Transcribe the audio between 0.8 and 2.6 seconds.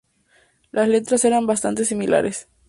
letras eran bastante similares.